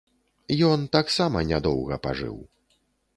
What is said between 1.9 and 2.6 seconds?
пажыў.